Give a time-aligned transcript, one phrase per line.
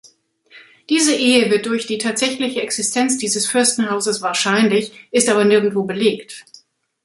[0.89, 6.43] Diese Ehe wird durch die tatsächliche Existenz dieses Fürstenhauses wahrscheinlich, ist aber nirgendwo belegt.